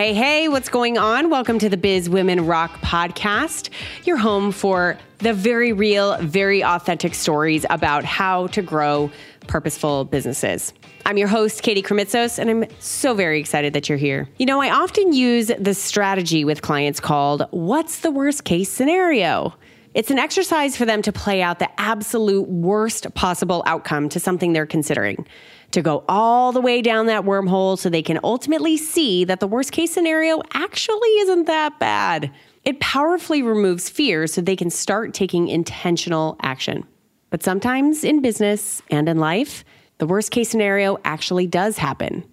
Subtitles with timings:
[0.00, 1.28] Hey, hey, what's going on?
[1.28, 3.68] Welcome to the Biz Women Rock podcast,
[4.04, 9.10] your home for the very real, very authentic stories about how to grow
[9.46, 10.72] purposeful businesses.
[11.04, 14.26] I'm your host, Katie Krimitsos, and I'm so very excited that you're here.
[14.38, 19.52] You know, I often use the strategy with clients called What's the Worst Case Scenario?
[19.92, 24.54] It's an exercise for them to play out the absolute worst possible outcome to something
[24.54, 25.26] they're considering
[25.72, 29.46] to go all the way down that wormhole so they can ultimately see that the
[29.46, 32.32] worst case scenario actually isn't that bad.
[32.64, 36.84] It powerfully removes fear so they can start taking intentional action.
[37.30, 39.64] But sometimes in business and in life,
[39.98, 42.24] the worst case scenario actually does happen.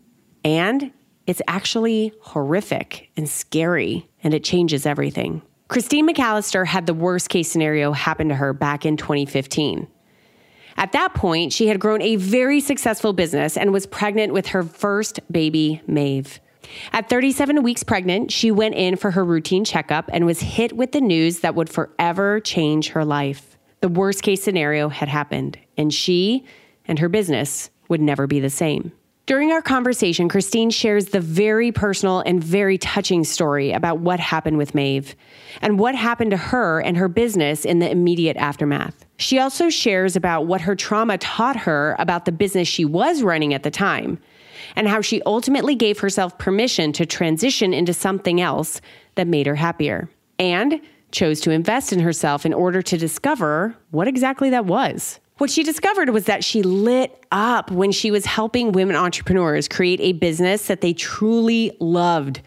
[0.43, 0.91] And
[1.27, 5.41] it's actually horrific and scary, and it changes everything.
[5.67, 9.88] Christine McAlister had the worst case scenario happen to her back in 2015.
[10.78, 14.64] At that point, she had grown a very successful business and was pregnant with her
[14.64, 16.39] first baby, Maeve.
[16.92, 20.92] At 37 weeks pregnant, she went in for her routine checkup and was hit with
[20.92, 23.58] the news that would forever change her life.
[23.80, 26.45] The worst case scenario had happened, and she
[26.86, 28.91] and her business would never be the same.
[29.28, 34.58] During our conversation, Christine shares the very personal and very touching story about what happened
[34.58, 35.17] with Maeve
[35.61, 39.06] and what happened to her and her business in the immediate aftermath.
[39.17, 43.53] She also shares about what her trauma taught her about the business she was running
[43.53, 44.17] at the time
[44.78, 48.80] and how she ultimately gave herself permission to transition into something else
[49.16, 50.80] that made her happier and
[51.12, 55.19] chose to invest in herself in order to discover what exactly that was.
[55.38, 59.99] What she discovered was that she lit up when she was helping women entrepreneurs create
[60.02, 62.41] a business that they truly loved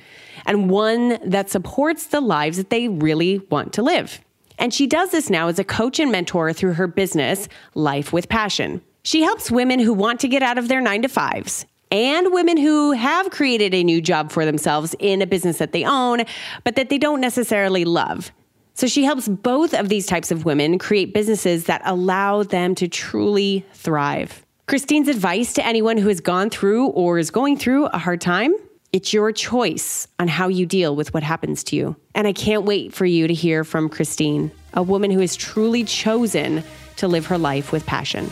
[0.45, 4.21] and one that supports the lives that they really want to live.
[4.59, 8.29] And she does this now as a coach and mentor through her business, Life with
[8.29, 8.83] Passion.
[9.05, 12.57] She helps women who want to get out of their nine to fives and women
[12.57, 16.23] who have created a new job for themselves in a business that they own,
[16.65, 18.33] but that they don't necessarily love.
[18.81, 22.89] So she helps both of these types of women create businesses that allow them to
[22.89, 24.43] truly thrive.
[24.69, 28.55] Christine's advice to anyone who has gone through or is going through a hard time
[28.93, 31.95] it's your choice on how you deal with what happens to you.
[32.15, 35.85] And I can't wait for you to hear from Christine, a woman who has truly
[35.85, 36.65] chosen
[36.97, 38.29] to live her life with passion.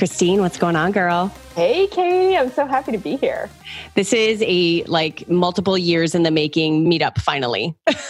[0.00, 1.26] Christine, what's going on, girl?
[1.54, 3.50] Hey, Katie, I'm so happy to be here.
[3.96, 7.76] This is a like multiple years in the making meetup finally.
[7.86, 8.00] yes,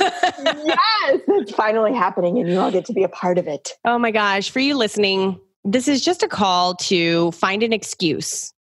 [1.26, 3.72] it's finally happening and you all get to be a part of it.
[3.84, 8.54] Oh my gosh, for you listening, this is just a call to find an excuse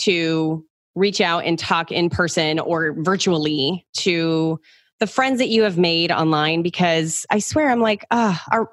[0.00, 0.62] to
[0.94, 4.60] reach out and talk in person or virtually to
[5.04, 8.64] the friends that you have made online because I swear I'm like, ah, uh,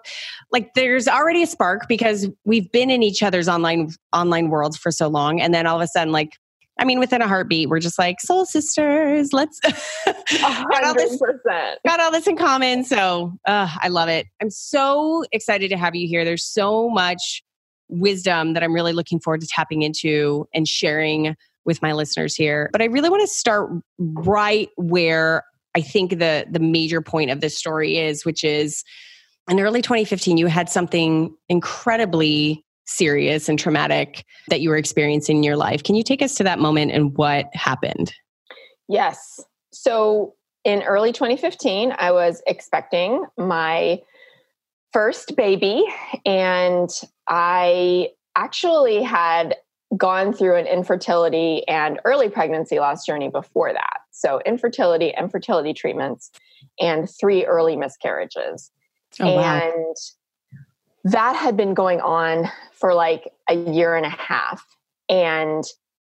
[0.49, 4.91] like there's already a spark because we've been in each other's online online worlds for
[4.91, 6.37] so long, and then all of a sudden, like,
[6.79, 9.33] I mean, within a heartbeat, we're just like soul sisters.
[9.33, 9.59] Let's
[10.05, 11.21] got all this
[11.85, 12.85] got all this in common.
[12.85, 14.25] So uh, I love it.
[14.41, 16.23] I'm so excited to have you here.
[16.23, 17.43] There's so much
[17.89, 22.69] wisdom that I'm really looking forward to tapping into and sharing with my listeners here.
[22.71, 25.43] But I really want to start right where
[25.75, 28.83] I think the the major point of this story is, which is
[29.49, 35.43] in early 2015, you had something incredibly serious and traumatic that you were experiencing in
[35.43, 35.83] your life.
[35.83, 38.13] Can you take us to that moment and what happened?
[38.87, 39.39] Yes.
[39.71, 44.01] So in early 2015, I was expecting my
[44.93, 45.85] first baby,
[46.25, 46.89] and
[47.27, 49.55] I actually had
[49.97, 54.00] gone through an infertility and early pregnancy loss journey before that.
[54.11, 56.31] So, infertility and fertility treatments,
[56.79, 58.71] and three early miscarriages.
[59.19, 59.93] Oh, and wow.
[61.05, 64.65] that had been going on for like a year and a half.
[65.09, 65.63] And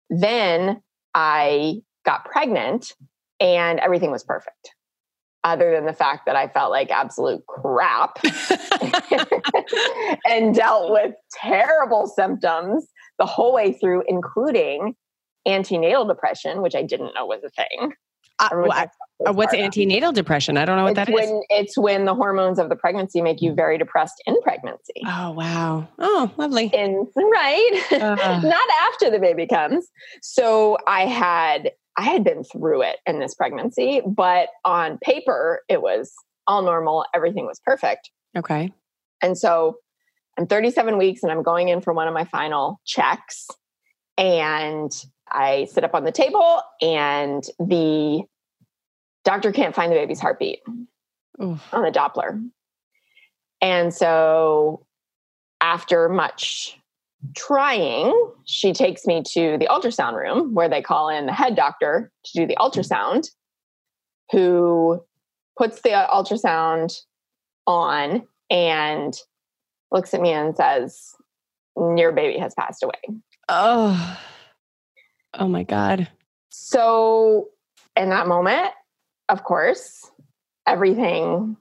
[0.10, 0.82] then
[1.14, 2.94] I got pregnant,
[3.40, 4.76] and everything was perfect.
[5.44, 8.18] Other than the fact that I felt like absolute crap
[10.30, 12.88] and dealt with terrible symptoms
[13.20, 14.96] the whole way through, including
[15.46, 17.94] antenatal depression, which I didn't know was a thing.
[18.40, 18.90] Uh, what,
[19.28, 20.58] uh, what's antenatal depression?
[20.58, 21.46] I don't know what it's that when, is.
[21.50, 25.02] It's when the hormones of the pregnancy make you very depressed in pregnancy.
[25.06, 25.88] Oh, wow.
[26.00, 26.68] Oh, lovely.
[26.74, 27.84] In, right.
[27.92, 28.42] Uh.
[28.44, 29.88] Not after the baby comes.
[30.22, 35.82] So I had I had been through it in this pregnancy, but on paper it
[35.82, 36.12] was
[36.48, 37.06] all normal.
[37.14, 38.10] Everything was perfect.
[38.36, 38.74] Okay.
[39.22, 39.78] And so
[40.38, 43.48] I'm 37 weeks and I'm going in for one of my final checks.
[44.18, 44.92] And
[45.34, 48.24] I sit up on the table and the
[49.24, 50.60] doctor can't find the baby's heartbeat
[51.42, 51.62] Oof.
[51.74, 52.42] on the Doppler.
[53.62, 54.86] And so
[55.62, 56.78] after much
[57.36, 58.14] trying,
[58.46, 62.32] she takes me to the ultrasound room where they call in the head doctor to
[62.34, 63.30] do the ultrasound,
[64.32, 65.02] who
[65.58, 66.94] puts the ultrasound
[67.66, 69.14] on and
[69.92, 71.16] looks at me and says,
[71.78, 73.20] Your baby has passed away.
[73.48, 74.20] Oh,
[75.34, 76.10] oh my God.
[76.50, 77.50] So,
[77.96, 78.72] in that moment,
[79.30, 80.10] of course,
[80.68, 81.58] everything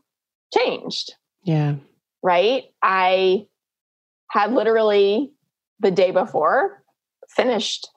[0.55, 1.15] changed.
[1.45, 1.77] Yeah.
[2.23, 2.65] Right.
[2.83, 3.47] I
[4.31, 5.33] had literally
[5.81, 6.83] the day before
[7.29, 7.89] finished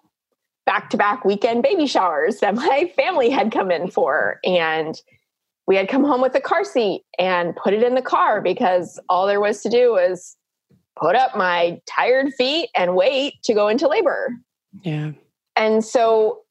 [0.66, 4.40] back to back weekend baby showers that my family had come in for.
[4.44, 5.00] And
[5.68, 9.00] we had come home with a car seat and put it in the car because
[9.10, 10.36] all there was to do was
[10.96, 14.30] put up my tired feet and wait to go into labor.
[14.82, 15.12] Yeah.
[15.56, 16.42] And so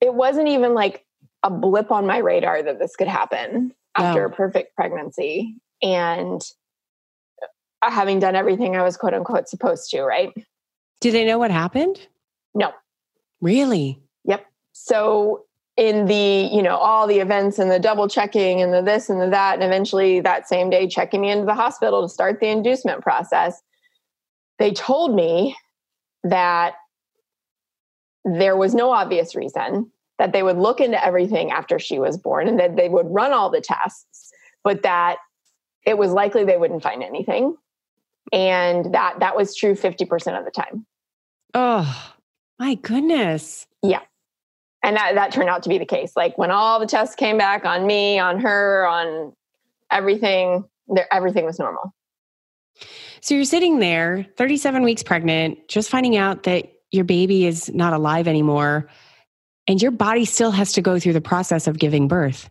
[0.00, 1.04] it wasn't even like
[1.42, 5.56] a blip on my radar that this could happen after a perfect pregnancy.
[5.82, 6.40] And
[7.82, 10.32] uh, having done everything I was quote unquote supposed to, right?
[11.00, 12.06] Do they know what happened?
[12.54, 12.72] No.
[13.40, 14.00] Really?
[14.24, 14.46] Yep.
[14.72, 15.44] So
[15.76, 19.20] in the, you know, all the events and the double checking and the this and
[19.20, 22.48] the that, and eventually that same day checking me into the hospital to start the
[22.48, 23.62] inducement process,
[24.58, 25.56] they told me
[26.24, 26.74] that
[28.36, 32.48] there was no obvious reason that they would look into everything after she was born
[32.48, 34.32] and that they would run all the tests,
[34.64, 35.18] but that
[35.86, 37.56] it was likely they wouldn't find anything.
[38.32, 40.84] And that that was true 50% of the time.
[41.54, 42.12] Oh,
[42.58, 43.66] my goodness.
[43.82, 44.02] Yeah.
[44.82, 46.12] And that, that turned out to be the case.
[46.14, 49.32] Like when all the tests came back on me, on her, on
[49.90, 51.94] everything, there, everything was normal.
[53.20, 57.92] So you're sitting there, 37 weeks pregnant, just finding out that your baby is not
[57.92, 58.88] alive anymore,
[59.66, 62.48] and your body still has to go through the process of giving birth.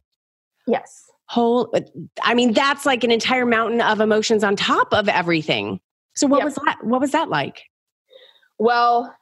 [0.68, 1.06] Yes.
[1.26, 1.74] Whole,
[2.22, 5.80] I mean, that's like an entire mountain of emotions on top of everything.
[6.16, 6.46] So what yep.
[6.46, 6.78] was that?
[6.84, 7.64] What was that like?
[8.60, 9.14] Well,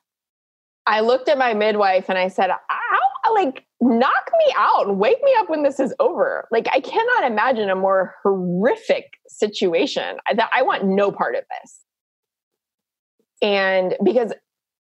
[0.85, 5.21] I looked at my midwife and I said, "Ow, like knock me out and wake
[5.23, 10.17] me up when this is over." Like I cannot imagine a more horrific situation.
[10.33, 11.79] That I want no part of this.
[13.41, 14.31] And because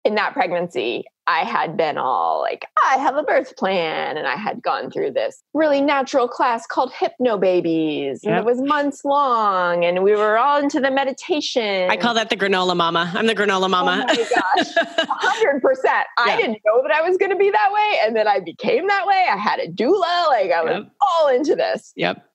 [0.06, 4.18] in that pregnancy, I had been all like, I have a birth plan.
[4.18, 8.20] And I had gone through this really natural class called Hypnobabies.
[8.22, 8.26] Yep.
[8.26, 9.86] And it was months long.
[9.86, 11.90] And we were all into the meditation.
[11.90, 13.12] I call that the granola mama.
[13.16, 14.06] I'm the granola oh mama.
[14.10, 14.74] Oh my gosh.
[15.86, 16.04] 100%.
[16.18, 18.00] I didn't know that I was going to be that way.
[18.04, 19.26] And then I became that way.
[19.32, 20.28] I had a doula.
[20.28, 20.92] Like I was yep.
[21.02, 21.94] all into this.
[21.96, 22.26] Yep.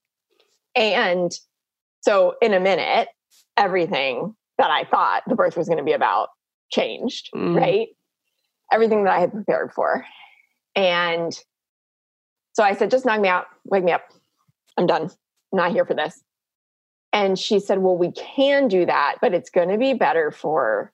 [0.75, 1.31] And
[2.01, 3.09] so in a minute,
[3.59, 6.29] everything that I thought the birth was going to be about
[6.71, 7.57] changed, mm.
[7.57, 7.89] right?
[8.73, 10.05] Everything that I had prepared for.
[10.75, 11.33] And
[12.53, 14.03] so I said, just knock me out, wake me up.
[14.77, 15.03] I'm done.
[15.03, 16.23] I'm not here for this.
[17.13, 20.93] And she said, well, we can do that, but it's going to be better for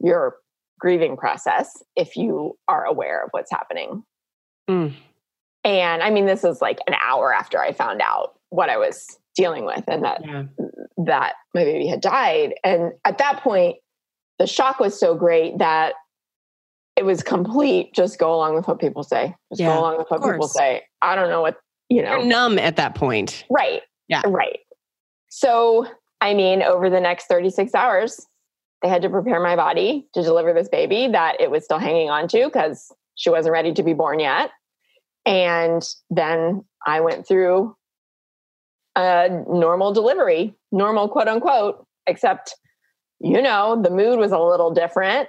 [0.00, 0.36] your
[0.80, 4.02] grieving process if you are aware of what's happening.
[4.68, 4.94] Mm.
[5.64, 9.18] And I mean, this is like an hour after I found out what I was
[9.36, 10.42] dealing with and that yeah.
[11.06, 12.54] that my baby had died.
[12.64, 13.76] And at that point,
[14.42, 15.94] the shock was so great that
[16.96, 17.94] it was complete.
[17.94, 19.36] Just go along with what people say.
[19.52, 20.82] Just yeah, go along with what people say.
[21.00, 21.58] I don't know what,
[21.88, 22.16] you know.
[22.16, 23.44] You're numb at that point.
[23.48, 23.82] Right.
[24.08, 24.22] Yeah.
[24.26, 24.58] Right.
[25.28, 25.86] So,
[26.20, 28.26] I mean, over the next 36 hours,
[28.82, 32.10] they had to prepare my body to deliver this baby that it was still hanging
[32.10, 34.50] on to because she wasn't ready to be born yet.
[35.24, 37.76] And then I went through
[38.96, 42.56] a normal delivery, normal quote unquote, except
[43.22, 45.28] you know, the mood was a little different.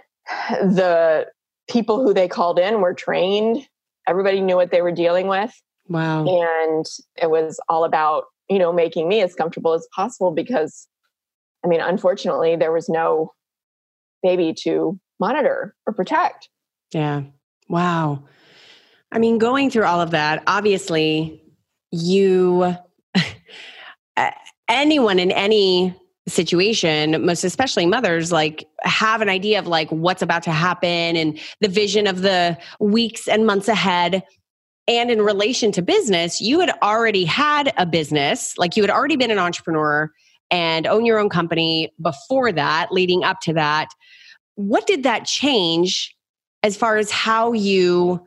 [0.49, 1.27] The
[1.69, 3.67] people who they called in were trained.
[4.07, 5.53] Everybody knew what they were dealing with.
[5.87, 6.25] Wow.
[6.25, 6.85] And
[7.21, 10.87] it was all about, you know, making me as comfortable as possible because,
[11.63, 13.31] I mean, unfortunately, there was no
[14.23, 16.49] baby to monitor or protect.
[16.93, 17.23] Yeah.
[17.69, 18.23] Wow.
[19.11, 21.43] I mean, going through all of that, obviously,
[21.91, 22.75] you,
[24.67, 25.95] anyone in any
[26.27, 31.37] situation most especially mothers like have an idea of like what's about to happen and
[31.59, 34.23] the vision of the weeks and months ahead.
[34.87, 39.17] And in relation to business you had already had a business like you had already
[39.17, 40.09] been an entrepreneur
[40.49, 43.89] and own your own company before that leading up to that.
[44.55, 46.15] What did that change
[46.61, 48.25] as far as how you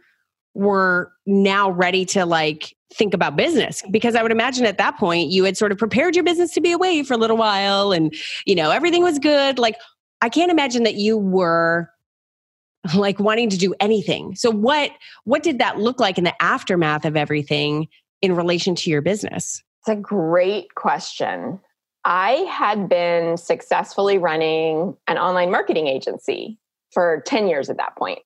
[0.53, 5.29] were now ready to like think about business because i would imagine at that point
[5.29, 8.15] you had sort of prepared your business to be away for a little while and
[8.47, 9.59] you know everything was good.
[9.59, 9.77] Like
[10.23, 11.91] i can't imagine that you were
[12.95, 14.35] like wanting to do anything.
[14.35, 14.91] So what
[15.25, 17.89] what did that look like in the aftermath of everything
[18.23, 19.63] in relation to your business?
[19.81, 21.61] It's a great question.
[22.05, 26.59] I had been successfully running an online marketing agency
[26.93, 28.21] for 10 years at that point.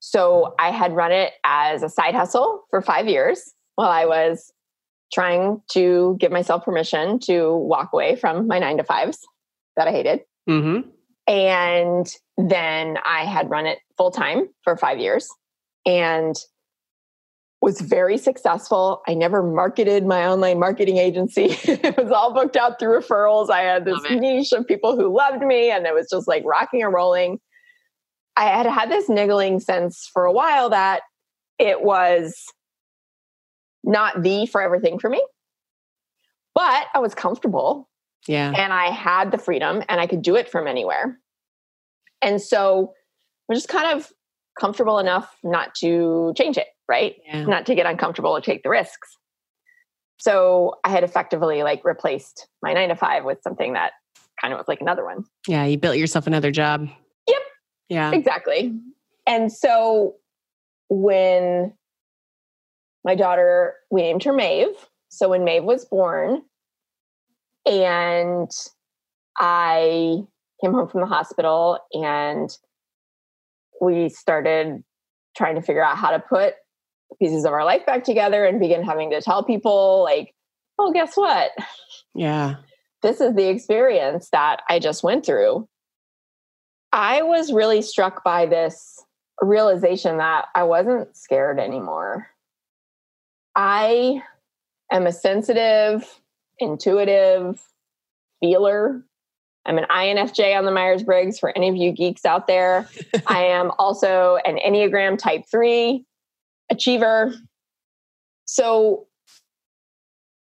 [0.00, 4.52] So I had run it as a side hustle for five years while I was
[5.12, 9.20] trying to give myself permission to walk away from my nine to fives
[9.76, 10.20] that I hated.
[10.48, 10.88] Mm-hmm.
[11.28, 12.06] And
[12.36, 15.28] then I had run it full time for five years
[15.84, 16.34] and
[17.62, 19.02] was very successful.
[19.08, 21.46] I never marketed my online marketing agency.
[21.64, 23.50] it was all booked out through referrals.
[23.50, 26.82] I had this niche of people who loved me and it was just like rocking
[26.82, 27.38] and rolling.
[28.36, 31.02] I had had this niggling sense for a while that
[31.58, 32.36] it was
[33.86, 35.24] not the for everything for me.
[36.54, 37.88] But I was comfortable.
[38.26, 38.52] Yeah.
[38.56, 41.18] And I had the freedom and I could do it from anywhere.
[42.20, 42.92] And so
[43.48, 44.10] I'm just kind of
[44.58, 47.16] comfortable enough not to change it, right?
[47.26, 47.44] Yeah.
[47.44, 49.16] Not to get uncomfortable or take the risks.
[50.18, 53.92] So I had effectively like replaced my nine to five with something that
[54.40, 55.24] kind of was like another one.
[55.46, 56.88] Yeah, you built yourself another job.
[57.28, 57.42] Yep.
[57.90, 58.12] Yeah.
[58.12, 58.74] Exactly.
[59.26, 60.14] And so
[60.88, 61.74] when
[63.06, 64.76] my daughter, we named her Maeve.
[65.08, 66.42] So when Maeve was born,
[67.64, 68.50] and
[69.38, 70.24] I
[70.62, 72.50] came home from the hospital and
[73.80, 74.82] we started
[75.36, 76.54] trying to figure out how to put
[77.20, 80.34] pieces of our life back together and begin having to tell people like
[80.78, 81.52] oh guess what?
[82.14, 82.56] Yeah.
[83.02, 85.68] This is the experience that i just went through.
[86.92, 89.04] I was really struck by this
[89.42, 92.30] realization that i wasn't scared anymore
[93.56, 94.22] i
[94.92, 96.20] am a sensitive
[96.58, 97.60] intuitive
[98.40, 99.02] feeler
[99.66, 102.88] I'm an INFJ on the Myers Briggs for any of you geeks out there.
[103.26, 106.04] I am also an Enneagram type three
[106.70, 107.34] achiever.
[108.44, 109.06] So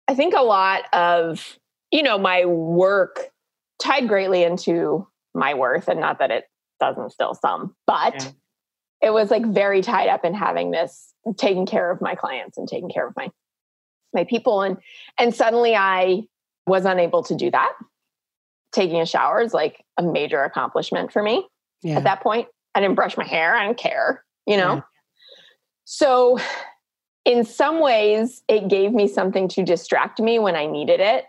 [0.09, 1.59] I think a lot of,
[1.91, 3.31] you know, my work
[3.79, 6.45] tied greatly into my worth, and not that it
[6.79, 8.31] doesn't still some, but yeah.
[9.05, 12.69] It was like very tied up in having this taking care of my clients and
[12.69, 13.31] taking care of my
[14.13, 14.79] my people and
[15.19, 16.23] and suddenly I
[16.67, 17.73] was unable to do that
[18.75, 21.47] taking a shower is like a major accomplishment for me
[21.83, 21.97] yeah.
[21.97, 22.49] at that point.
[22.75, 23.55] I didn't brush my hair.
[23.55, 24.75] I didn't care, you know?
[24.75, 24.81] Yeah.
[25.85, 26.39] So,
[27.25, 31.25] in some ways, it gave me something to distract me when I needed it,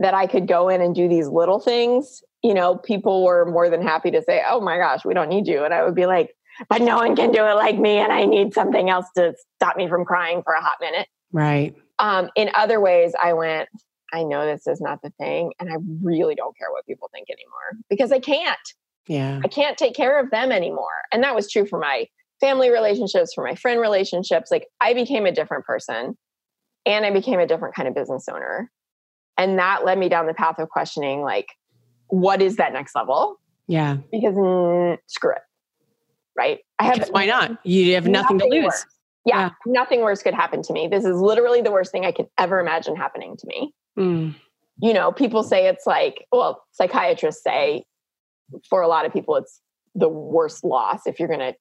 [0.00, 2.22] that I could go in and do these little things.
[2.42, 5.46] You know, people were more than happy to say, Oh my gosh, we don't need
[5.46, 5.64] you.
[5.64, 6.34] And I would be like,
[6.68, 7.98] But no one can do it like me.
[7.98, 11.08] And I need something else to stop me from crying for a hot minute.
[11.32, 11.74] Right.
[11.98, 13.68] Um, in other ways, I went,
[14.12, 15.52] I know this is not the thing.
[15.58, 18.58] And I really don't care what people think anymore because I can't.
[19.08, 19.40] Yeah.
[19.42, 21.02] I can't take care of them anymore.
[21.12, 22.06] And that was true for my
[22.40, 24.50] family relationships, for my friend relationships.
[24.50, 26.16] Like I became a different person
[26.84, 28.70] and I became a different kind of business owner.
[29.38, 31.48] And that led me down the path of questioning like,
[32.08, 33.40] what is that next level?
[33.66, 33.96] Yeah.
[34.10, 35.42] Because mm, screw it.
[36.36, 36.60] Right.
[36.78, 37.58] I have why not?
[37.64, 38.64] You have nothing, nothing to lose.
[38.64, 38.86] Worse.
[39.24, 40.88] Yeah, yeah, nothing worse could happen to me.
[40.88, 43.74] This is literally the worst thing I could ever imagine happening to me.
[43.98, 44.34] Mm.
[44.80, 47.84] You know, people say it's like, well, psychiatrists say
[48.68, 49.60] for a lot of people, it's
[49.94, 51.54] the worst loss if you're going to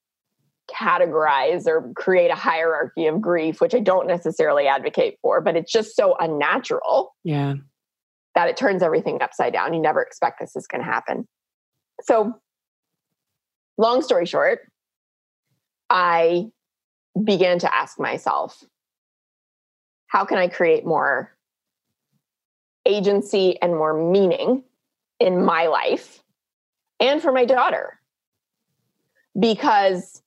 [0.73, 5.71] categorize or create a hierarchy of grief, which I don't necessarily advocate for, but it's
[5.71, 7.15] just so unnatural.
[7.23, 7.55] Yeah.
[8.35, 9.73] That it turns everything upside down.
[9.73, 11.27] You never expect this is going to happen.
[12.03, 12.33] So,
[13.77, 14.71] long story short,
[15.89, 16.47] I
[17.23, 18.63] began to ask myself,
[20.07, 21.31] how can I create more
[22.85, 24.63] agency and more meaning
[25.19, 26.23] in my life
[26.99, 27.99] and for my daughter.
[29.39, 30.21] Because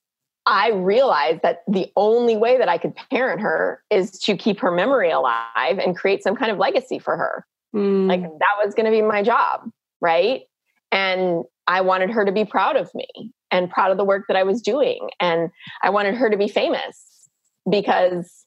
[0.45, 4.71] I realized that the only way that I could parent her is to keep her
[4.71, 7.45] memory alive and create some kind of legacy for her.
[7.75, 8.07] Mm.
[8.07, 9.69] Like that was going to be my job,
[10.01, 10.43] right?
[10.91, 13.07] And I wanted her to be proud of me
[13.51, 15.09] and proud of the work that I was doing.
[15.19, 15.49] And
[15.81, 17.29] I wanted her to be famous
[17.69, 18.45] because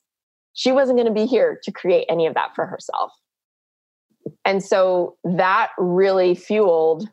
[0.54, 3.12] she wasn't going to be here to create any of that for herself.
[4.44, 7.08] And so that really fueled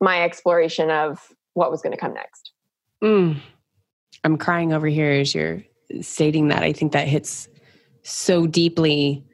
[0.00, 1.20] my exploration of
[1.54, 2.52] what was going to come next.
[3.02, 3.36] Mm.
[4.24, 5.62] I'm crying over here as you're
[6.00, 6.62] stating that.
[6.62, 7.48] I think that hits
[8.02, 9.24] so deeply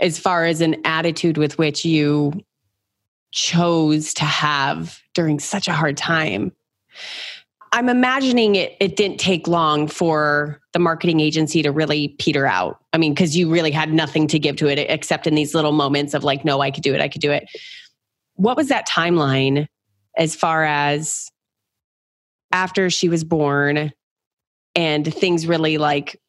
[0.00, 2.32] as far as an attitude with which you
[3.32, 6.52] chose to have during such a hard time.
[7.72, 12.78] I'm imagining it it didn't take long for the marketing agency to really peter out.
[12.92, 15.72] I mean, because you really had nothing to give to it except in these little
[15.72, 17.48] moments of like, no, I could do it, I could do it.
[18.34, 19.66] What was that timeline
[20.16, 21.30] as far as
[22.52, 23.92] after she was born
[24.74, 26.20] and things really like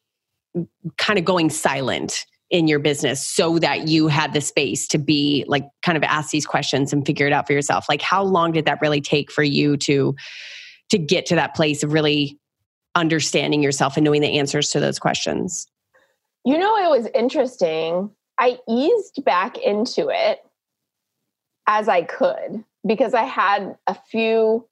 [0.98, 5.44] kind of going silent in your business so that you had the space to be
[5.48, 7.86] like kind of ask these questions and figure it out for yourself?
[7.90, 10.16] Like how long did that really take for you to
[10.92, 12.40] to get to that place of really
[12.96, 15.68] understanding yourself and knowing the answers to those questions?
[16.46, 18.12] You know it was interesting.
[18.40, 20.40] I eased back into it
[21.68, 24.68] as i could because i had a few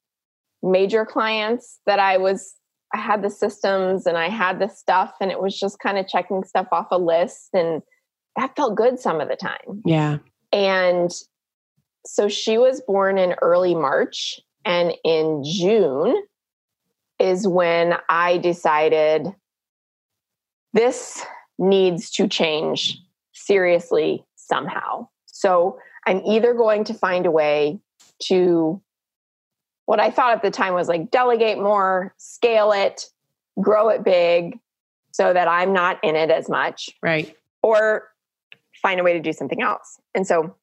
[0.62, 2.54] major clients that i was
[2.94, 6.06] I had the systems and I had the stuff, and it was just kind of
[6.06, 7.50] checking stuff off a list.
[7.54, 7.82] And
[8.36, 9.82] that felt good some of the time.
[9.84, 10.18] Yeah.
[10.52, 11.10] And
[12.06, 14.40] so she was born in early March.
[14.64, 16.22] And in June
[17.18, 19.28] is when I decided
[20.72, 21.24] this
[21.58, 22.98] needs to change
[23.32, 25.08] seriously somehow.
[25.26, 27.80] So I'm either going to find a way
[28.24, 28.80] to
[29.86, 33.06] what I thought at the time was like delegate more, scale it,
[33.60, 34.58] grow it big
[35.12, 36.90] so that I'm not in it as much.
[37.02, 37.36] Right.
[37.62, 38.08] Or
[38.80, 40.00] find a way to do something else.
[40.14, 40.56] And so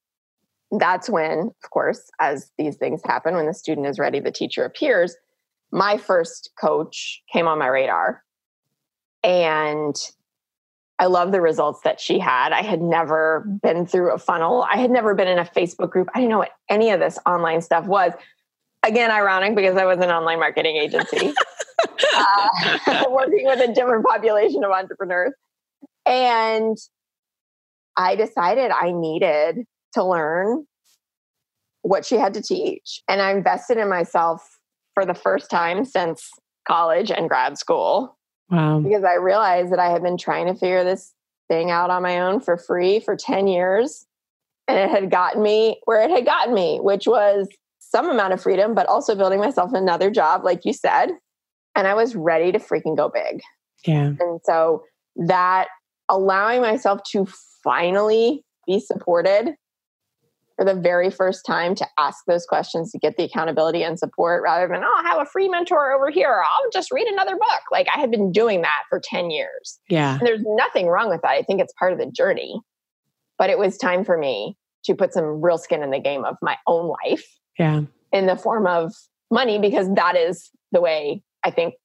[0.71, 4.65] that's when, of course, as these things happen, when the student is ready, the teacher
[4.65, 5.15] appears.
[5.71, 8.23] My first coach came on my radar.
[9.23, 9.95] And
[10.97, 12.51] I love the results that she had.
[12.51, 14.65] I had never been through a funnel.
[14.69, 16.09] I had never been in a Facebook group.
[16.13, 18.13] I didn't know what any of this online stuff was
[18.85, 21.33] again ironic because I was an online marketing agency
[22.15, 25.33] uh, working with a different population of entrepreneurs.
[26.05, 26.77] And
[27.97, 30.65] I decided I needed to learn
[31.81, 33.01] what she had to teach.
[33.07, 34.41] And I invested in myself
[34.93, 36.29] for the first time since
[36.67, 38.17] college and grad school.
[38.49, 38.79] Wow.
[38.79, 41.13] Because I realized that I had been trying to figure this
[41.49, 44.05] thing out on my own for free for 10 years.
[44.67, 47.47] And it had gotten me where it had gotten me, which was
[47.89, 51.09] some amount of freedom, but also building myself another job, like you said.
[51.75, 53.41] And I was ready to freaking go big.
[53.85, 54.13] Yeah.
[54.19, 54.83] And so
[55.15, 55.67] that
[56.07, 57.27] allowing myself to
[57.63, 59.55] finally be supported
[60.55, 64.43] for the very first time to ask those questions to get the accountability and support
[64.43, 66.29] rather than, oh, I have a free mentor over here.
[66.29, 67.61] or I'll just read another book.
[67.71, 69.79] Like I had been doing that for 10 years.
[69.87, 70.17] Yeah.
[70.17, 71.31] And there's nothing wrong with that.
[71.31, 72.59] I think it's part of the journey.
[73.37, 76.35] But it was time for me to put some real skin in the game of
[76.41, 77.25] my own life
[77.59, 77.81] yeah.
[78.11, 78.95] In the form of
[79.29, 81.75] money, because that is the way I think,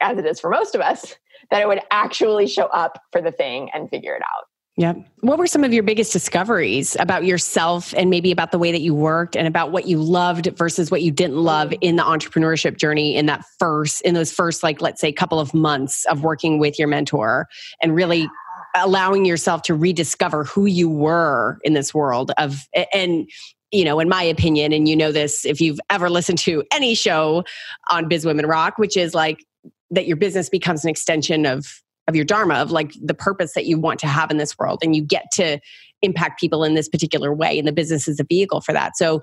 [0.00, 1.16] as it is for most of us,
[1.50, 4.46] that it would actually show up for the thing and figure it out.
[4.76, 5.06] Yep.
[5.20, 8.80] What were some of your biggest discoveries about yourself and maybe about the way that
[8.80, 11.78] you worked and about what you loved versus what you didn't love mm.
[11.80, 15.54] in the entrepreneurship journey in that first, in those first, like, let's say, couple of
[15.54, 17.46] months of working with your mentor
[17.82, 18.28] and really
[18.74, 23.30] allowing yourself to rediscover who you were in this world of, and
[23.74, 26.94] you know, in my opinion, and you know this if you've ever listened to any
[26.94, 27.42] show
[27.90, 29.44] on Biz Women Rock, which is like
[29.90, 33.64] that your business becomes an extension of of your dharma of like the purpose that
[33.66, 35.58] you want to have in this world and you get to
[36.02, 38.94] impact people in this particular way and the business is a vehicle for that.
[38.94, 39.22] So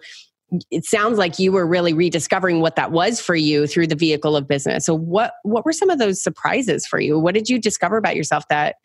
[0.71, 4.35] it sounds like you were really rediscovering what that was for you through the vehicle
[4.35, 4.85] of business.
[4.85, 7.17] So what what were some of those surprises for you?
[7.17, 8.75] What did you discover about yourself that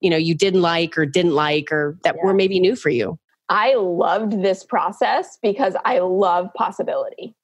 [0.00, 2.24] you know you didn't like or didn't like or that yeah.
[2.24, 7.34] were maybe new for you I loved this process because I love possibility.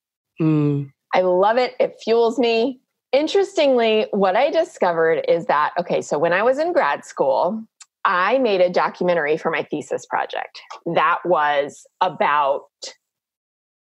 [0.40, 0.90] Mm.
[1.14, 1.74] I love it.
[1.78, 2.80] It fuels me.
[3.12, 7.62] Interestingly, what I discovered is that, okay, so when I was in grad school,
[8.04, 10.60] I made a documentary for my thesis project
[10.94, 12.64] that was about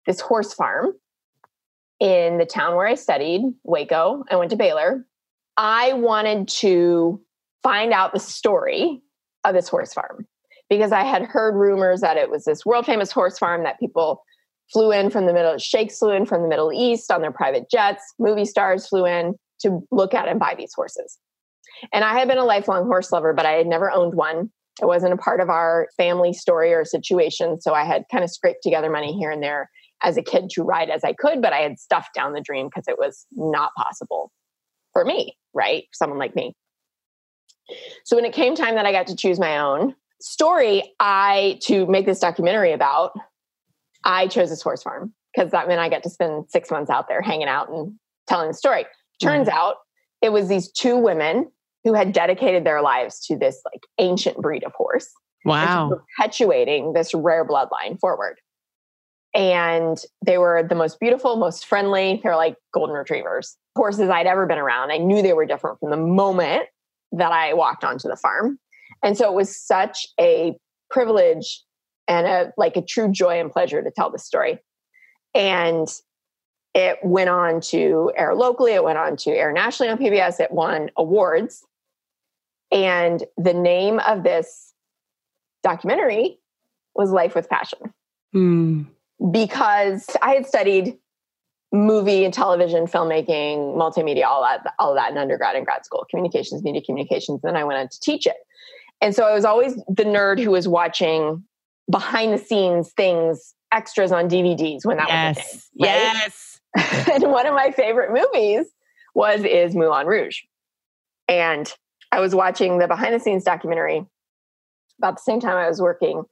[0.07, 0.93] this horse farm
[1.99, 4.23] in the town where I studied, Waco.
[4.29, 5.05] I went to Baylor.
[5.57, 7.21] I wanted to
[7.61, 9.01] find out the story
[9.45, 10.25] of this horse farm
[10.69, 14.23] because I had heard rumors that it was this world famous horse farm that people
[14.71, 17.69] flew in from the middle, sheikhs flew in from the Middle East on their private
[17.69, 21.17] jets, movie stars flew in to look at and buy these horses.
[21.91, 24.51] And I had been a lifelong horse lover, but I had never owned one.
[24.81, 27.59] It wasn't a part of our family story or situation.
[27.59, 29.69] So I had kind of scraped together money here and there
[30.01, 32.67] as a kid to ride as I could, but I had stuffed down the dream
[32.67, 34.31] because it was not possible
[34.93, 35.85] for me, right?
[35.93, 36.53] Someone like me.
[38.05, 41.85] So when it came time that I got to choose my own, story I to
[41.87, 43.11] make this documentary about,
[44.03, 47.07] I chose this horse farm because that meant I got to spend six months out
[47.07, 47.93] there hanging out and
[48.27, 48.85] telling the story.
[49.21, 49.53] Turns mm.
[49.53, 49.75] out
[50.21, 51.51] it was these two women
[51.83, 55.09] who had dedicated their lives to this like ancient breed of horse.
[55.45, 56.01] Wow.
[56.17, 58.37] Perpetuating this rare bloodline forward.
[59.33, 62.19] And they were the most beautiful, most friendly.
[62.23, 64.91] They're like golden retrievers, horses I'd ever been around.
[64.91, 66.63] I knew they were different from the moment
[67.11, 68.59] that I walked onto the farm.
[69.03, 70.57] And so it was such a
[70.89, 71.63] privilege
[72.07, 74.59] and a like a true joy and pleasure to tell the story.
[75.33, 75.87] And
[76.73, 80.51] it went on to air locally, it went on to air nationally on PBS, it
[80.51, 81.63] won awards.
[82.71, 84.73] And the name of this
[85.63, 86.39] documentary
[86.93, 87.93] was Life with Passion.
[88.35, 88.85] Mm.
[89.31, 90.97] Because I had studied
[91.71, 96.63] movie and television filmmaking, multimedia, all that, all that in undergrad and grad school, communications,
[96.63, 97.41] media communications.
[97.41, 98.37] Then I went on to teach it.
[99.01, 101.43] And so I was always the nerd who was watching
[101.89, 105.37] behind the scenes things, extras on DVDs when that yes.
[105.37, 105.61] was a thing.
[105.81, 106.11] Right?
[106.13, 106.59] Yes.
[107.13, 108.67] and one of my favorite movies
[109.15, 110.39] was is Moulin Rouge.
[111.27, 111.71] And
[112.11, 114.05] I was watching the behind the scenes documentary
[114.99, 116.23] about the same time I was working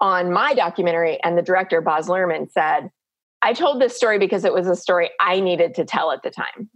[0.00, 2.90] on my documentary, and the director, Baz Luhrmann, said,
[3.40, 6.30] I told this story because it was a story I needed to tell at the
[6.30, 6.68] time.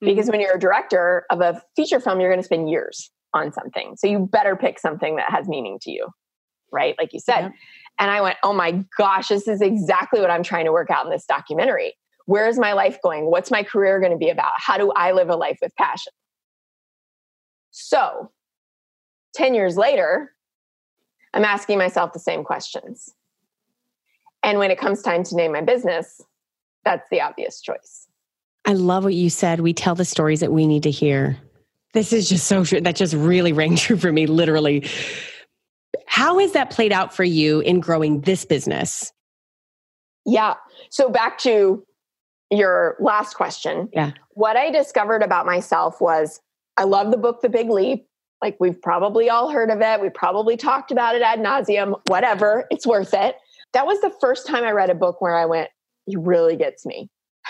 [0.00, 0.32] Because mm-hmm.
[0.32, 3.94] when you're a director of a feature film, you're going to spend years on something.
[3.96, 6.08] So you better pick something that has meaning to you,
[6.72, 6.94] right?
[6.98, 7.40] Like you said.
[7.42, 7.52] Yep.
[7.98, 11.06] And I went, oh my gosh, this is exactly what I'm trying to work out
[11.06, 11.94] in this documentary.
[12.26, 13.30] Where is my life going?
[13.30, 14.52] What's my career going to be about?
[14.56, 16.12] How do I live a life with passion?
[17.70, 18.32] So
[19.34, 20.32] 10 years later,
[21.32, 23.14] I'm asking myself the same questions.
[24.42, 26.20] And when it comes time to name my business,
[26.84, 28.06] that's the obvious choice.
[28.64, 29.60] I love what you said.
[29.60, 31.38] We tell the stories that we need to hear.
[31.96, 32.78] This is just so true.
[32.78, 34.86] That just really rang true for me, literally.
[36.06, 39.14] How has that played out for you in growing this business?
[40.26, 40.54] Yeah.
[40.90, 41.86] So back to
[42.50, 43.88] your last question.
[43.94, 44.10] Yeah.
[44.32, 46.38] What I discovered about myself was
[46.76, 48.06] I love the book The Big Leap.
[48.42, 50.02] Like we've probably all heard of it.
[50.02, 52.66] We probably talked about it ad nauseum, whatever.
[52.70, 53.36] It's worth it.
[53.72, 55.70] That was the first time I read a book where I went,
[56.04, 57.08] he really gets me.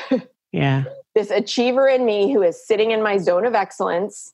[0.56, 0.84] Yeah.
[1.14, 4.32] This achiever in me who is sitting in my zone of excellence.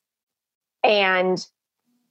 [0.85, 1.45] And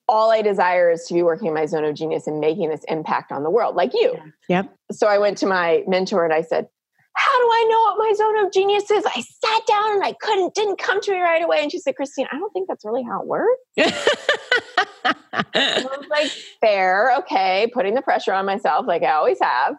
[0.07, 2.83] all I desire is to be working in my zone of genius and making this
[2.87, 4.15] impact on the world, like you.
[4.49, 4.73] Yep.
[4.91, 6.67] So I went to my mentor and I said,
[7.15, 9.05] How do I know what my zone of genius is?
[9.05, 11.59] I sat down and I couldn't, didn't come to me right away.
[11.61, 13.61] And she said, Christine, I don't think that's really how it works.
[15.53, 16.29] I was like,
[16.59, 19.75] Fair, okay, putting the pressure on myself, like I always have.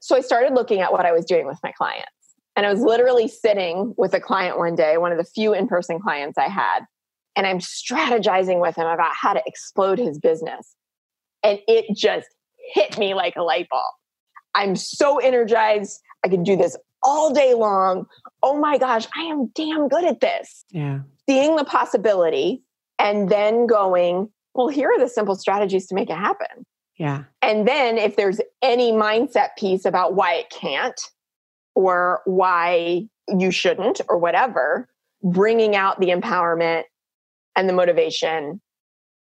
[0.00, 2.08] So I started looking at what I was doing with my clients.
[2.56, 5.68] And I was literally sitting with a client one day, one of the few in
[5.68, 6.80] person clients I had,
[7.36, 10.74] and I'm strategizing with him about how to explode his business.
[11.42, 12.28] And it just
[12.72, 13.82] hit me like a light bulb.
[14.54, 16.00] I'm so energized.
[16.24, 18.06] I can do this all day long.
[18.42, 20.64] Oh my gosh, I am damn good at this.
[20.70, 21.00] yeah.
[21.28, 22.62] Seeing the possibility
[22.98, 26.66] and then going, well, here are the simple strategies to make it happen.
[26.98, 27.24] Yeah.
[27.40, 31.00] And then if there's any mindset piece about why it can't
[31.74, 34.88] or why you shouldn't or whatever,
[35.22, 36.82] bringing out the empowerment
[37.56, 38.60] and the motivation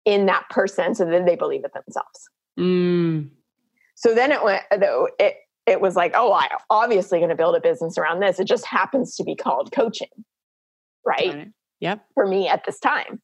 [0.05, 2.29] in that person so that they believe it themselves.
[2.59, 3.31] Mm.
[3.94, 7.57] So then it went, though, it, it was like, oh, I'm obviously going to build
[7.57, 8.38] a business around this.
[8.38, 10.09] It just happens to be called coaching,
[11.07, 11.33] right?
[11.33, 11.46] Got.
[11.81, 12.05] Yep.
[12.14, 13.20] For me at this time.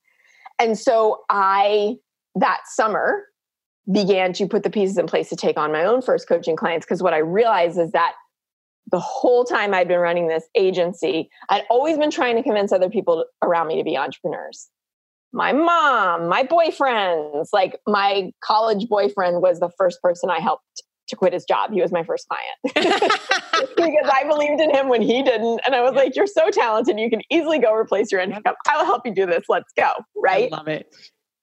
[0.58, 1.96] And so I,
[2.34, 3.24] that summer,
[3.90, 6.86] began to put the pieces in place to take on my own first coaching clients.
[6.86, 8.12] Because what I realized is that
[8.90, 12.90] the whole time I'd been running this agency, I'd always been trying to convince other
[12.90, 14.68] people around me to be entrepreneurs.
[15.32, 21.16] My mom, my boyfriends, like my college boyfriend was the first person I helped to
[21.16, 21.72] quit his job.
[21.72, 22.56] He was my first client
[23.76, 25.60] because I believed in him when he didn't.
[25.66, 26.98] And I was like, You're so talented.
[26.98, 28.54] You can easily go replace your income.
[28.68, 29.44] I will help you do this.
[29.48, 29.90] Let's go.
[30.16, 30.52] Right.
[30.52, 30.94] I love it.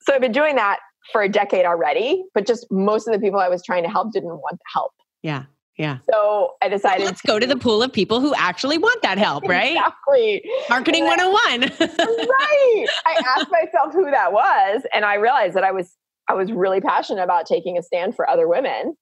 [0.01, 0.79] So I've been doing that
[1.11, 4.11] for a decade already, but just most of the people I was trying to help
[4.11, 4.91] didn't want the help.
[5.21, 5.43] Yeah.
[5.77, 5.99] Yeah.
[6.11, 9.43] So I decided Let's go to the pool of people who actually want that help,
[9.47, 9.75] right?
[9.75, 10.43] Exactly.
[10.69, 11.89] Marketing And I- 101.
[12.27, 12.85] right.
[13.05, 15.95] I asked myself who that was, and I realized that I was
[16.29, 18.95] I was really passionate about taking a stand for other women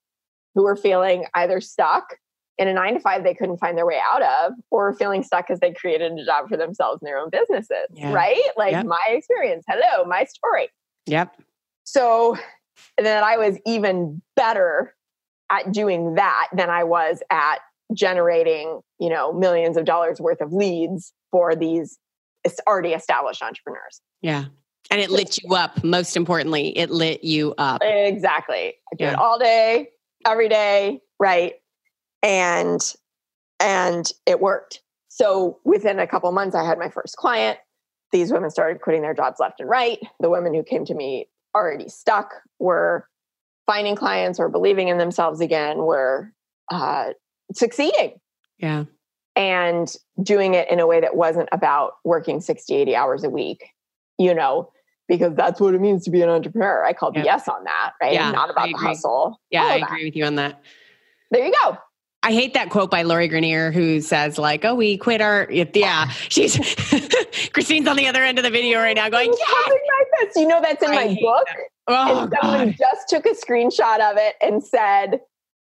[0.53, 2.17] who were feeling either stuck
[2.57, 5.47] in a nine to five they couldn't find their way out of, or feeling stuck
[5.47, 7.87] because they created a job for themselves in their own businesses.
[7.93, 8.13] Yeah.
[8.13, 8.41] Right?
[8.55, 8.85] Like Yep.
[8.85, 9.65] my experience.
[9.67, 10.69] Hello, my story.
[11.05, 11.35] yep.
[11.83, 12.37] So
[12.97, 14.94] then I was even better
[15.51, 17.59] at doing that than I was at
[17.93, 21.97] generating, you know, millions of dollars worth of leads for these
[22.67, 24.01] already established entrepreneurs.
[24.21, 24.45] Yeah.
[24.91, 25.83] And it lit you up.
[25.83, 27.81] Most importantly, it lit you up.
[27.83, 28.75] Exactly.
[28.91, 29.13] I do Yeah.
[29.13, 29.89] it all day,
[30.25, 31.55] every day, right?
[32.21, 32.81] And
[33.59, 34.81] and it worked.
[35.07, 37.57] So within a couple months I had my first client.
[38.11, 39.99] These women started quitting their jobs left and right.
[40.19, 43.07] The women who came to me already stuck were
[43.65, 46.31] finding clients or believing in themselves again, were
[46.71, 47.09] uh,
[47.53, 48.19] succeeding
[48.59, 48.85] Yeah.
[49.35, 53.63] and doing it in a way that wasn't about working 60, 80 hours a week,
[54.17, 54.71] you know,
[55.07, 56.83] because that's what it means to be an entrepreneur.
[56.83, 57.25] I call Yep.
[57.25, 58.13] BS on that, right?
[58.13, 59.39] Yeah, Not about the hustle.
[59.51, 59.63] Yeah.
[59.63, 59.89] I that.
[59.89, 60.61] agree with you on that.
[61.31, 61.77] There you go.
[62.23, 66.07] I hate that quote by Lori Greiner who says like, "Oh, we quit our yeah."
[66.29, 66.57] She's
[67.53, 70.35] Christine's on the other end of the video right now going, "Yeah." pumping my fist.
[70.39, 71.45] You know, that's in I my book.
[71.87, 72.75] Oh, and someone God.
[72.77, 75.19] just took a screenshot of it and said,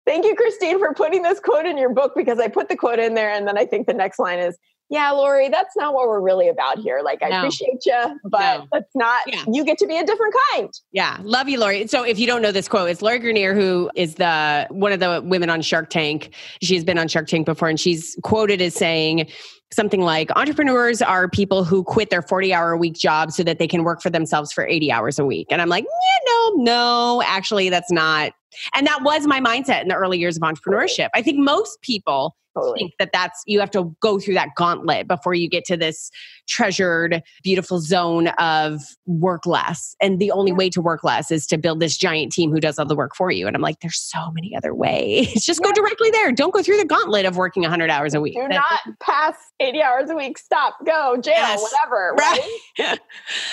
[0.05, 2.97] Thank you, Christine, for putting this quote in your book because I put the quote
[2.99, 3.31] in there.
[3.31, 4.57] And then I think the next line is,
[4.89, 7.01] Yeah, Lori, that's not what we're really about here.
[7.03, 7.37] Like, I No.
[7.37, 8.67] appreciate you, but No.
[8.73, 9.43] let's not, Yeah.
[9.51, 10.69] you get to be a different kind.
[10.91, 11.85] Yeah, love you, Lori.
[11.85, 14.99] So, if you don't know this quote, it's Lori Greiner, who is the one of
[14.99, 16.31] the women on Shark Tank.
[16.63, 19.29] She's been on Shark Tank before, and she's quoted as saying
[19.71, 23.67] something like, "Entrepreneurs are people who quit their forty-hour a week job so that they
[23.67, 27.23] can work for themselves for eighty hours a week." And I'm like, yeah, no, no,
[27.25, 28.33] actually, that's not.
[28.75, 31.09] And that was my mindset in the early years of entrepreneurship.
[31.13, 32.79] I think most people Totally.
[32.79, 36.09] think that that's you have to go through that gauntlet before you get to this
[36.47, 41.59] treasured beautiful zone of work less and the only way to work less is to
[41.59, 43.99] build this giant team who does all the work for you and i'm like there's
[44.01, 47.61] so many other ways just go directly there don't go through the gauntlet of working
[47.61, 48.55] 100 hours a week Do That-
[48.87, 50.37] not pass 80 hours a week.
[50.39, 51.61] Stop, go, jail, Yes.
[51.61, 52.15] whatever.
[52.17, 52.59] Right.
[52.79, 52.99] Right?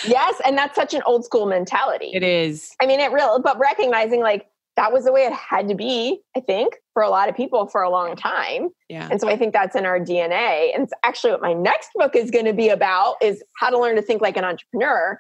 [0.07, 0.41] yes.
[0.47, 2.13] And that's such an old school mentality.
[2.15, 5.69] it is I mean, it real, but recognizing like that was the way it had
[5.69, 8.69] to be, I think, for a lot of people for a long time.
[8.89, 10.75] yeah And so I think that's in our DNA.
[10.75, 13.79] And it's actually what my next book is going to be about is how to
[13.79, 15.19] learn to think like an entrepreneur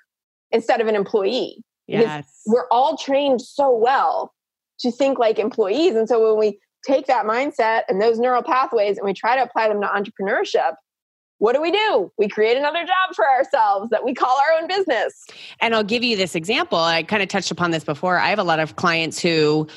[0.52, 1.64] instead of an employee.
[1.86, 4.34] yes We're all trained so well
[4.80, 5.96] to think like employees.
[5.96, 9.42] And so when we take that mindset and those neural pathways and we try to
[9.42, 10.74] apply them to entrepreneurship,
[11.38, 12.10] what do we do?
[12.18, 15.26] We create another job for ourselves that we call our own business.
[15.60, 16.78] And I'll give you this example.
[16.78, 18.18] I kind of touched upon this before.
[18.18, 19.68] I have a lot of clients who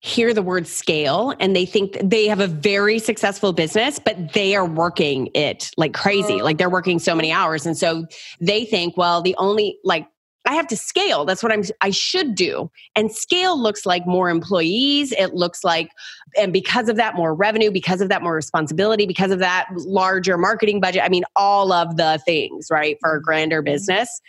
[0.00, 4.56] hear the word scale and they think they have a very successful business, but they
[4.56, 6.34] are working it like crazy.
[6.34, 6.42] Mm.
[6.42, 7.66] Like they're working so many hours.
[7.66, 8.06] And so
[8.40, 10.08] they think, well, the only like
[10.52, 11.24] I have to scale.
[11.24, 12.70] That's what I'm I should do.
[12.94, 15.10] And scale looks like more employees.
[15.12, 15.90] It looks like
[16.36, 20.36] and because of that more revenue, because of that more responsibility, because of that larger
[20.36, 21.02] marketing budget.
[21.02, 22.98] I mean all of the things, right?
[23.00, 23.24] For a mm-hmm.
[23.24, 24.20] grander business.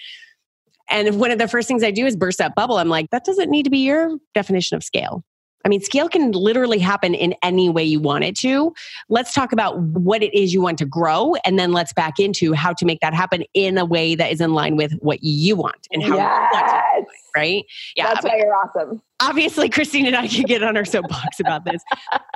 [0.89, 2.77] And one of the first things I do is burst that bubble.
[2.77, 5.25] I'm like, that doesn't need to be your definition of scale.
[5.65, 8.73] I mean, scale can literally happen in any way you want it to.
[9.09, 12.53] Let's talk about what it is you want to grow, and then let's back into
[12.53, 15.55] how to make that happen in a way that is in line with what you
[15.55, 16.57] want and how you want to,
[16.99, 17.05] yes.
[17.35, 17.65] right?
[17.95, 18.13] Yeah.
[18.13, 19.01] That's why you're awesome.
[19.21, 21.81] obviously Christine and I can get on our soapbox about this.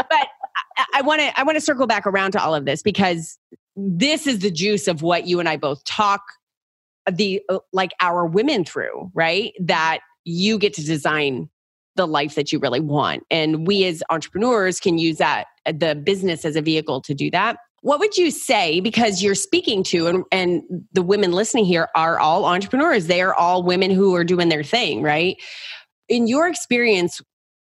[0.10, 0.28] But
[0.94, 3.38] I want to I want to circle back around to all of this because
[3.76, 6.22] this is the juice of what you and I both talk
[7.12, 9.54] the uh, like our women through, right?
[9.60, 11.50] That you get to design
[11.98, 13.24] the life that you really want.
[13.30, 17.30] And we as entrepreneurs can use that uh, the business as a vehicle to do
[17.32, 17.58] that.
[17.82, 22.20] What would you say because you're speaking to and, and the women listening here are
[22.20, 23.08] all entrepreneurs.
[23.08, 25.38] They are all women who are doing their thing, right?
[26.10, 27.22] in your experience,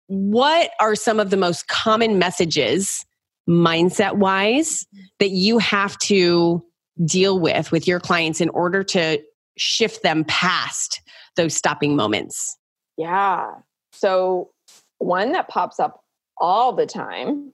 [0.07, 3.05] what are some of the most common messages,
[3.49, 4.87] mindset wise,
[5.19, 6.65] that you have to
[7.05, 9.21] deal with with your clients in order to
[9.57, 11.01] shift them past
[11.37, 12.57] those stopping moments?
[12.97, 13.51] Yeah.
[13.97, 14.51] So,
[14.99, 16.03] one that pops up
[16.39, 17.53] all the time,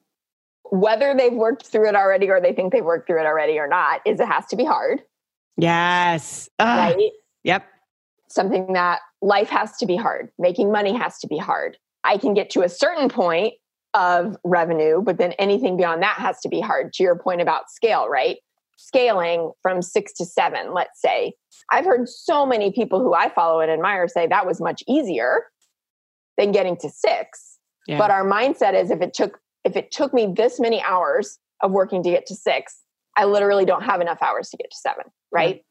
[0.71, 3.69] whether they've worked through it already or they think they've worked through it already or
[3.69, 5.03] not, is it has to be hard,
[5.57, 6.49] Yes.
[6.59, 6.97] Ugh.
[6.97, 7.11] right?
[7.45, 7.65] Yep.
[8.29, 11.77] Something that life has to be hard, making money has to be hard.
[12.05, 13.55] I can get to a certain point
[13.95, 16.93] of revenue, but then anything beyond that has to be hard.
[16.95, 18.39] To your point about scale, right?
[18.79, 21.35] Scaling from six to seven, let's say.
[21.71, 25.45] I've heard so many people who I follow and admire say that was much easier
[26.39, 27.59] than getting to six.
[27.87, 27.99] Yeah.
[27.99, 31.71] But our mindset is if it took if it took me this many hours of
[31.71, 32.81] working to get to six,
[33.17, 35.65] I literally don't have enough hours to get to seven, right?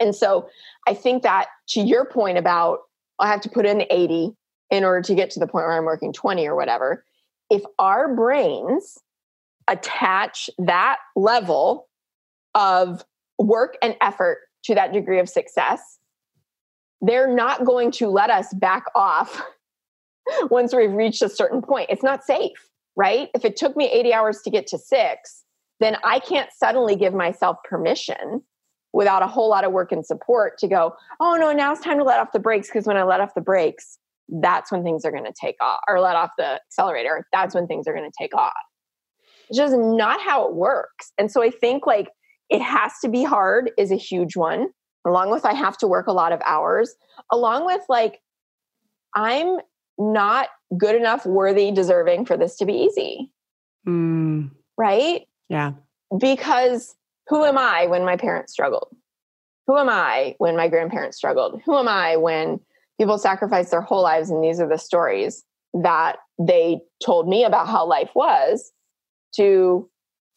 [0.00, 0.48] And so
[0.86, 2.80] I think that to your point about
[3.18, 4.32] I have to put in 80
[4.70, 7.04] in order to get to the point where I'm working 20 or whatever,
[7.50, 8.98] if our brains
[9.68, 11.88] attach that level
[12.54, 13.04] of
[13.38, 15.98] work and effort to that degree of success,
[17.00, 19.42] they're not going to let us back off
[20.50, 21.88] once we've reached a certain point.
[21.90, 23.28] It's not safe, right?
[23.34, 25.44] If it took me 80 hours to get to six,
[25.80, 28.42] then I can't suddenly give myself permission
[28.92, 31.98] without a whole lot of work and support to go, oh no, now it's time
[31.98, 32.68] to let off the brakes.
[32.68, 35.80] Because when I let off the brakes, that's when things are going to take off,
[35.86, 37.26] or let off the accelerator.
[37.32, 38.54] That's when things are going to take off.
[39.48, 41.12] It's just not how it works.
[41.18, 42.08] And so I think like
[42.50, 44.68] it has to be hard is a huge one,
[45.06, 46.94] along with I have to work a lot of hours,
[47.30, 48.20] along with like
[49.14, 49.58] I'm
[49.98, 53.30] not good enough, worthy, deserving for this to be easy,
[53.86, 55.26] Mm, right?
[55.48, 55.72] yeah.
[56.18, 56.94] because
[57.28, 58.88] who am I when my parents struggled?
[59.66, 61.60] Who am I when my grandparents struggled?
[61.64, 62.60] Who am I when
[62.98, 64.30] people sacrificed their whole lives?
[64.30, 68.72] And these are the stories that they told me about how life was
[69.36, 69.88] to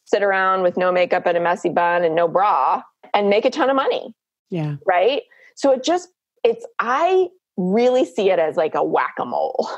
[0.06, 2.82] sit around with no makeup and a messy bun and no bra
[3.14, 4.14] and make a ton of money
[4.50, 4.78] Yeah.
[4.88, 5.22] right?
[5.56, 6.10] So it just,
[6.44, 7.28] it's, I
[7.60, 9.70] really see it as like a whack-a-mole.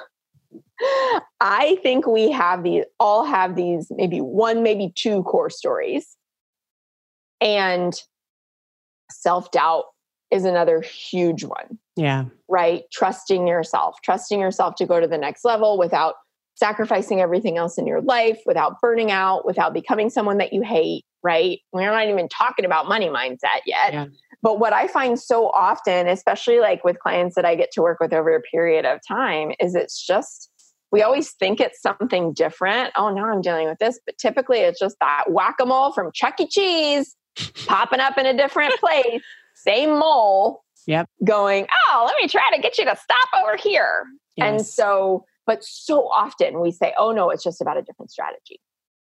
[1.40, 6.16] I think we have these all have these maybe one, maybe two core stories.
[7.40, 7.94] And
[9.12, 9.86] self-doubt
[10.30, 11.80] is another huge one.
[11.96, 12.26] Yeah.
[12.48, 12.84] Right?
[12.92, 16.16] Trusting yourself, trusting yourself to go to the next level without
[16.56, 21.04] sacrificing everything else in your life, without burning out, without becoming someone that you hate,
[21.24, 21.60] right?
[21.74, 23.94] We're not even talking about money mindset yet.
[23.94, 24.06] Yeah.
[24.44, 28.00] But what I find so often, especially like with clients that I get to work
[28.00, 30.50] with over a period of time, is it's just
[30.92, 32.92] we always think it's something different.
[32.98, 34.00] Oh, now I'm dealing with this.
[34.06, 36.48] But typically it's just that whack a mole from Chuck E.
[36.48, 37.16] Cheese
[37.66, 39.24] popping up in a different place,
[39.56, 40.64] same mole.
[40.88, 41.08] Yep.
[41.24, 44.06] Going, oh, let me try to get you to stop over here.
[44.36, 44.48] Yes.
[44.48, 48.60] And so, but so often we say, oh, no, it's just about a different strategy.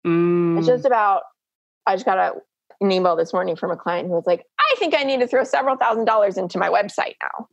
[0.06, 0.58] Mm.
[0.58, 1.22] It's just about,
[1.86, 2.34] I just got a,
[2.82, 5.28] an email this morning from a client who was like, I think I need to
[5.28, 7.48] throw several thousand dollars into my website now.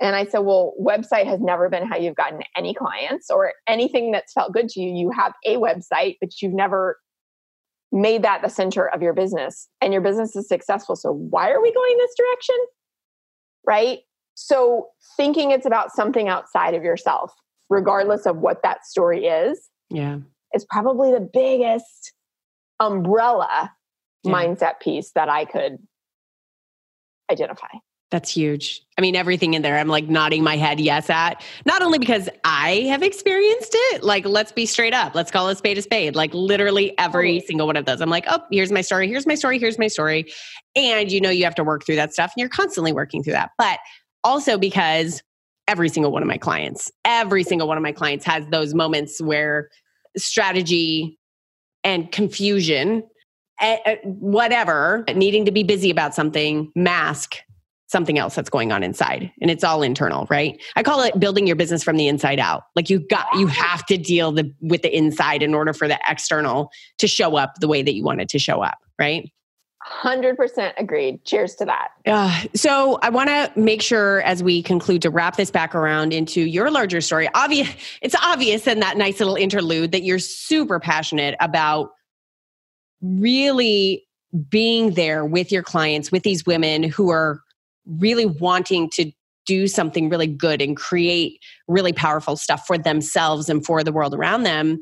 [0.00, 4.10] And I said, Well, website has never been how you've gotten any clients or anything
[4.10, 4.92] that's felt good to you.
[4.94, 6.98] You have a website, but you've never
[7.92, 10.96] made that the center of your business and your business is successful.
[10.96, 12.56] So why are we going this direction?
[13.64, 13.98] Right.
[14.34, 17.32] So thinking it's about something outside of yourself,
[17.68, 20.18] regardless of what that story is, yeah,
[20.54, 22.12] is probably the biggest
[22.80, 23.70] umbrella
[24.22, 24.32] yeah.
[24.32, 25.78] mindset piece that I could
[27.30, 27.68] identify.
[28.10, 28.82] That's huge.
[28.98, 31.42] I mean, everything in there, I'm like nodding my head yes at.
[31.64, 35.56] Not only because I have experienced it, like, let's be straight up, let's call a
[35.56, 36.14] spade a spade.
[36.14, 38.02] Like, literally every single one of those.
[38.02, 40.30] I'm like, oh, here's my story, here's my story, here's my story.
[40.76, 43.32] And you know, you have to work through that stuff and you're constantly working through
[43.32, 43.52] that.
[43.56, 43.78] But
[44.24, 45.22] also because
[45.66, 49.22] every single one of my clients, every single one of my clients has those moments
[49.22, 49.70] where
[50.18, 51.18] strategy
[51.82, 53.04] and confusion,
[54.04, 57.36] whatever, needing to be busy about something, mask
[57.88, 59.30] something else that's going on inside.
[59.42, 60.60] And it's all internal right?
[60.76, 62.62] I call it building your business from the inside out.
[62.74, 66.00] Like you got you have to deal the, with the inside in order for the
[66.08, 69.32] external to show up the way that you want it to show up right?
[70.04, 71.24] 100% agreed.
[71.24, 71.88] Cheers to that.
[72.06, 76.12] Uh, so i want to make sure as we conclude to wrap this back around
[76.12, 77.68] into your larger story obvious
[78.00, 81.90] it's obvious in that nice little interlude that you're super passionate about
[83.02, 84.06] really
[84.48, 87.42] being there with your clients with these women who are
[87.98, 89.12] really wanting to
[89.44, 94.14] do something really good and create really powerful stuff for themselves and for the world
[94.14, 94.78] around them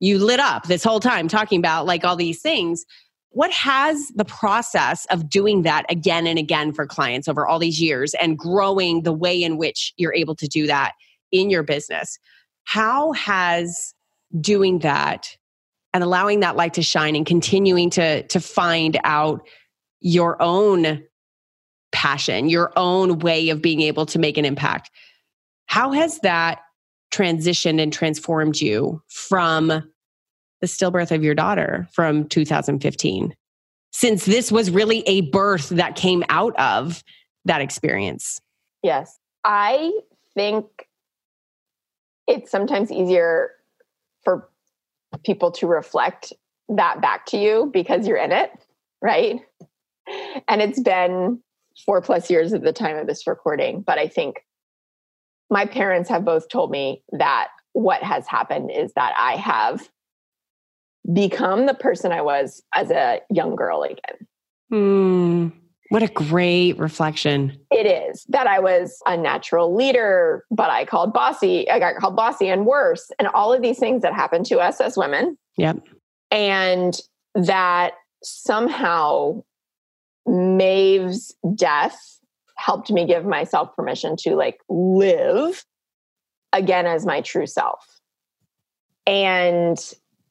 [0.00, 2.84] you lit up this whole time talking about like all these things.
[3.30, 7.80] What has the process of doing that again and again for clients over all these
[7.80, 10.92] years and growing the way in which you're able to do that
[11.30, 12.18] in your business?
[12.64, 13.94] How has
[14.40, 15.36] doing that
[15.94, 19.46] and allowing that light to shine and continuing to to find out
[20.00, 21.02] your own
[21.92, 24.90] passion, your own way of being able to make an impact.
[25.66, 26.60] How has that
[27.10, 33.34] transitioned and transformed you from the stillbirth of your daughter from 2015?
[33.90, 37.02] Since this was really a birth that came out of
[37.46, 38.40] that experience.
[38.82, 39.18] Yes.
[39.44, 39.92] I
[40.34, 40.66] think
[42.26, 43.50] it's sometimes easier
[44.22, 44.48] for
[45.24, 46.32] people to reflect
[46.68, 48.50] that back to you because you're in it,
[49.00, 49.40] right?
[50.48, 51.40] And it's been
[51.84, 54.44] four plus years at the time of this recording, but I think
[55.50, 59.88] my parents have both told me that what has happened is that I have
[61.12, 64.26] become the person I was as a young girl again.
[64.72, 65.52] Mm,
[65.90, 67.58] what a great reflection.
[67.70, 71.68] It is that I was a natural leader, but I called bossy.
[71.70, 74.80] I got called bossy and worse, and all of these things that happen to us
[74.80, 75.38] as women.
[75.56, 75.80] Yep.
[76.30, 77.00] And
[77.34, 79.42] that somehow
[80.26, 82.18] Maeve's death
[82.56, 85.64] helped me give myself permission to like live
[86.52, 88.00] again as my true self.
[89.06, 89.78] And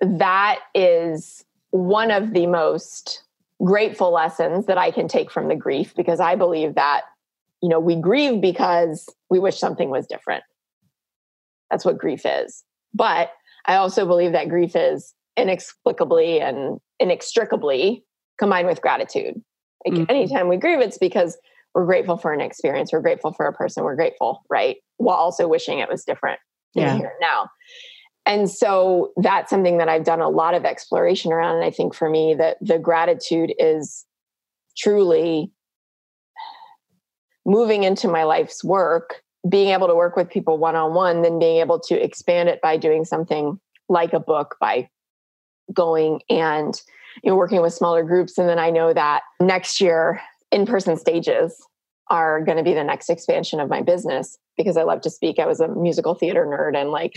[0.01, 3.23] that is one of the most
[3.63, 7.01] grateful lessons that I can take from the grief because I believe that,
[7.61, 10.43] you know, we grieve because we wish something was different.
[11.71, 12.63] That's what grief is.
[12.93, 13.31] But
[13.65, 18.03] I also believe that grief is inexplicably and inextricably
[18.39, 19.41] combined with gratitude.
[19.85, 20.09] Like mm-hmm.
[20.09, 21.37] anytime we grieve, it's because
[21.73, 24.77] we're grateful for an experience, we're grateful for a person, we're grateful, right?
[24.97, 26.39] While also wishing it was different
[26.73, 26.97] yeah.
[26.97, 27.49] here now.
[28.27, 31.55] And so that's something that I've done a lot of exploration around.
[31.55, 34.05] And I think for me that the gratitude is
[34.77, 35.51] truly
[37.45, 41.39] moving into my life's work, being able to work with people one on one, then
[41.39, 44.89] being able to expand it by doing something like a book, by
[45.73, 46.81] going and
[47.23, 50.21] you know working with smaller groups and then i know that next year
[50.51, 51.65] in person stages
[52.09, 55.39] are going to be the next expansion of my business because I love to speak.
[55.39, 57.15] I was a musical theater nerd and like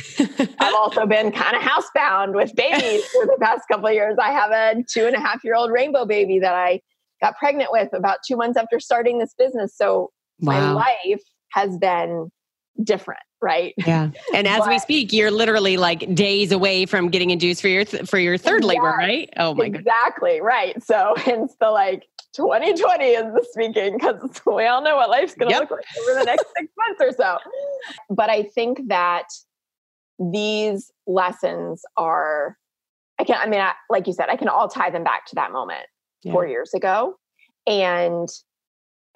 [0.60, 4.16] I've also been kind of housebound with babies for the past couple of years.
[4.20, 6.80] I have a two and a half year old rainbow baby that I
[7.20, 9.74] got pregnant with about two months after starting this business.
[9.76, 10.10] So
[10.40, 10.52] wow.
[10.52, 11.22] my life
[11.52, 12.30] has been
[12.82, 17.30] different right yeah and as but, we speak you're literally like days away from getting
[17.30, 20.44] induced for your th- for your third labor right oh my exactly God.
[20.44, 22.04] right so hence the like
[22.34, 25.62] 2020 is the speaking because we all know what life's going to yep.
[25.62, 27.38] look like over the next six months or so
[28.08, 29.24] but i think that
[30.32, 32.56] these lessons are
[33.18, 35.34] i can i mean I, like you said i can all tie them back to
[35.34, 35.86] that moment
[36.22, 36.32] yeah.
[36.32, 37.16] four years ago
[37.66, 38.28] and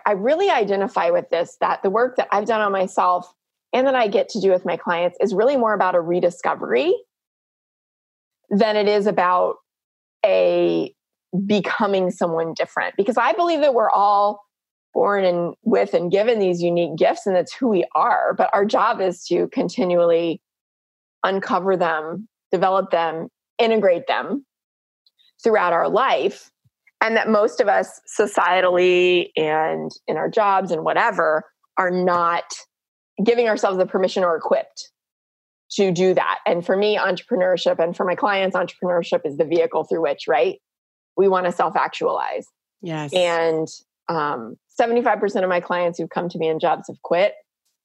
[0.07, 3.33] I really identify with this that the work that I've done on myself
[3.73, 6.95] and that I get to do with my clients is really more about a rediscovery
[8.51, 9.57] than it is about
[10.25, 10.95] a
[11.47, 12.95] becoming someone different.
[12.97, 14.43] Because I believe that we're all
[14.93, 18.35] born and with and given these unique gifts, and that's who we are.
[18.35, 20.41] But our job is to continually
[21.25, 23.29] uncover them, develop them,
[23.59, 24.45] integrate them
[25.43, 26.51] throughout our life.
[27.01, 31.43] And that most of us societally and in our jobs and whatever
[31.77, 32.45] are not
[33.23, 34.91] giving ourselves the permission or equipped
[35.73, 36.39] to do that.
[36.47, 40.61] And for me, entrepreneurship and for my clients, entrepreneurship is the vehicle through which, right?
[41.17, 42.47] We want to self actualize.
[42.83, 43.13] Yes.
[43.13, 43.69] And
[44.09, 47.35] um, 75% of my clients who've come to me in jobs have quit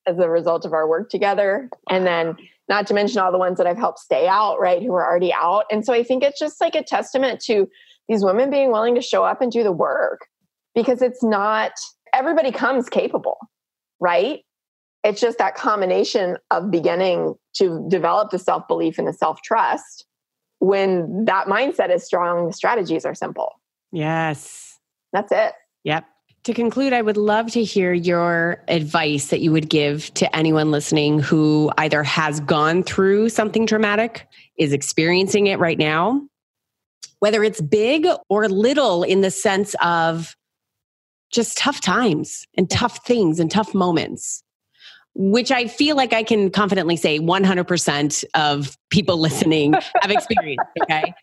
[0.06, 1.70] as a result of our work together.
[1.90, 2.36] And then,
[2.68, 5.34] not to mention all the ones that I've helped stay out, right, who are already
[5.34, 5.66] out.
[5.72, 7.68] And so I think it's just like a testament to
[8.08, 10.28] these women being willing to show up and do the work
[10.76, 11.72] because it's not
[12.14, 13.38] everybody comes capable,
[14.00, 14.42] right?
[15.04, 20.06] it's just that combination of beginning to develop the self belief and the self trust.
[20.60, 23.60] When that mindset is strong, the strategies are simple.
[23.92, 24.78] Yes.
[25.14, 25.54] That's it.
[25.84, 26.06] Yep.
[26.46, 30.72] To conclude, I would love to hear your advice that you would give to anyone
[30.72, 36.22] listening who either has gone through something traumatic, is experiencing it right now,
[37.20, 40.36] whether it's big or little in the sense of
[41.32, 44.44] just tough times and tough things and tough moments
[45.16, 50.66] which I feel like I can confidently say 100% of people listening have experienced.
[50.84, 51.14] Okay.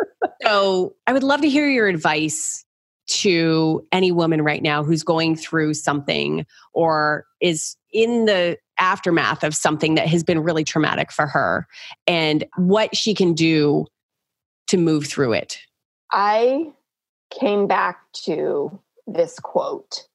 [0.42, 2.64] So I would love to hear your advice
[3.08, 9.54] to any woman right now who's going through something or is in the aftermath of
[9.54, 11.66] something that has been really traumatic for her
[12.06, 13.86] and what she can do
[14.66, 15.58] to move through it.
[16.12, 16.72] I
[17.30, 20.08] came back to this quote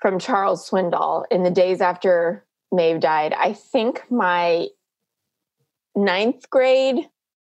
[0.00, 4.68] from Charles Swindoll in the days after Maeve died, I think my
[5.96, 7.08] ninth grade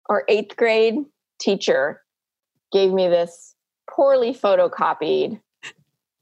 [0.10, 0.96] or eighth grade
[1.40, 2.02] teacher
[2.72, 3.56] gave me this
[3.90, 5.40] poorly photocopied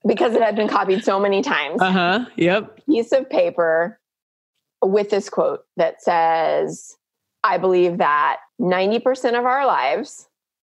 [0.08, 1.82] because it had been copied so many times.
[1.82, 2.26] Uh huh.
[2.36, 2.86] Yep.
[2.86, 4.00] Piece of paper
[4.82, 6.96] with this quote that says,
[7.44, 10.28] I believe that 90% of our lives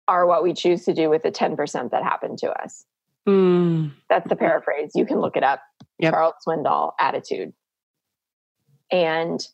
[0.07, 2.85] are what we choose to do with the 10% that happened to us.
[3.29, 3.93] Mm.
[4.09, 4.93] That's the paraphrase.
[4.95, 5.61] You can look it up.
[5.99, 6.13] Yep.
[6.13, 7.53] Charles Swindoll attitude.
[8.91, 9.47] And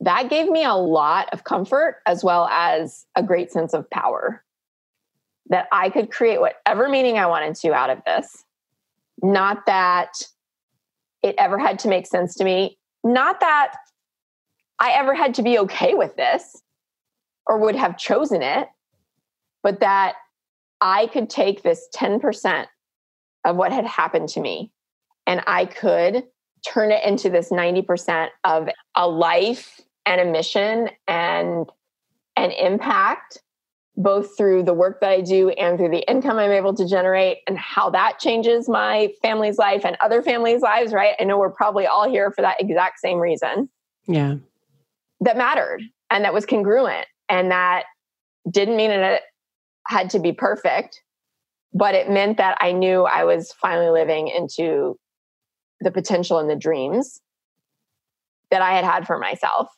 [0.00, 4.44] that gave me a lot of comfort as well as a great sense of power
[5.46, 8.44] that I could create whatever meaning I wanted to out of this.
[9.22, 10.12] Not that
[11.22, 12.78] it ever had to make sense to me.
[13.04, 13.74] Not that
[14.78, 16.60] I ever had to be okay with this
[17.46, 18.68] or would have chosen it,
[19.62, 20.14] but that
[20.80, 22.66] I could take this 10%
[23.44, 24.72] of what had happened to me
[25.26, 26.24] and I could
[26.66, 31.68] turn it into this 90% of a life and a mission and
[32.36, 33.38] an impact
[33.96, 37.38] both through the work that I do and through the income I'm able to generate
[37.46, 41.14] and how that changes my family's life and other families' lives, right?
[41.20, 43.68] I know we're probably all here for that exact same reason.
[44.06, 44.36] Yeah.
[45.20, 47.84] That mattered and that was congruent and that
[48.50, 49.22] didn't mean it
[49.86, 51.02] had to be perfect,
[51.74, 54.98] but it meant that I knew I was finally living into
[55.82, 57.20] the potential and the dreams
[58.50, 59.68] that I had had for myself.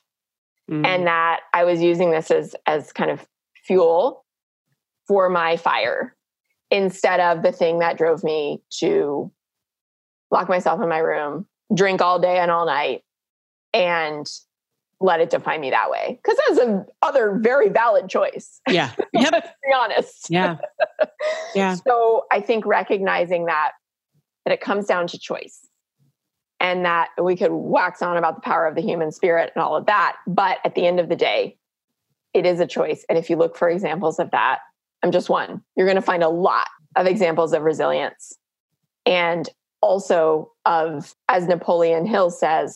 [0.71, 0.87] Mm.
[0.87, 3.27] And that I was using this as as kind of
[3.67, 4.25] fuel
[5.07, 6.17] for my fire
[6.71, 9.31] instead of the thing that drove me to
[10.31, 13.03] lock myself in my room, drink all day and all night,
[13.73, 14.27] and
[15.01, 16.19] let it define me that way.
[16.23, 18.61] Because that's a other very valid choice.
[18.69, 18.91] Yeah.
[19.13, 19.33] Yep.
[19.33, 20.27] Let's be honest.
[20.31, 20.57] Yeah.
[21.55, 21.77] Yeah.
[21.77, 23.73] so I think recognizing that
[24.45, 25.61] that it comes down to choice
[26.65, 29.77] and that we could wax on about the power of the human spirit and all
[29.77, 30.17] of that.
[30.27, 31.59] But at the end of the day,
[32.33, 33.05] it is a choice.
[33.11, 34.61] And if you look for examples of that,
[35.03, 35.61] I'm just one.
[35.77, 38.39] You're going to find a lot of examples of resilience
[39.05, 39.47] and
[39.83, 42.75] also of, as Napoleon Hill says,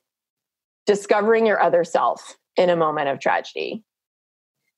[0.84, 3.82] discovering your other self in a moment of tragedy.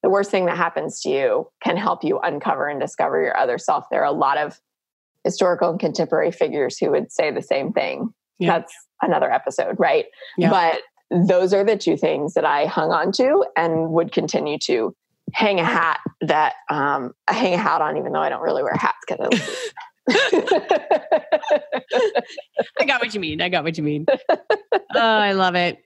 [0.05, 3.59] The worst thing that happens to you can help you uncover and discover your other
[3.59, 3.87] self.
[3.91, 4.61] There are a lot of
[5.25, 8.15] historical and contemporary figures who would say the same thing.
[8.41, 8.59] Yeah.
[8.59, 10.07] That's another episode, right?
[10.37, 10.51] Yeah.
[10.51, 10.81] But
[11.29, 14.95] those are the two things that I hung on to and would continue to
[15.33, 18.63] hang a hat that um, I hang a hat on, even though I don't really
[18.63, 19.61] wear hats because I
[22.81, 23.41] I got what you mean.
[23.41, 24.07] I got what you mean.
[24.93, 25.79] Oh, I love it.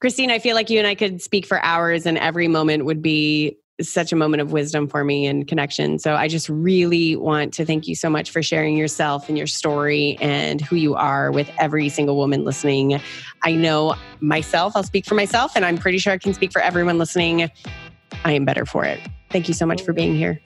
[0.00, 3.02] Christine, I feel like you and I could speak for hours and every moment would
[3.02, 5.98] be such a moment of wisdom for me and connection.
[5.98, 9.46] So I just really want to thank you so much for sharing yourself and your
[9.46, 13.00] story and who you are with every single woman listening.
[13.42, 16.60] I know myself, I'll speak for myself, and I'm pretty sure I can speak for
[16.60, 17.48] everyone listening.
[18.24, 19.00] I am better for it.
[19.30, 20.40] Thank you so much for being here.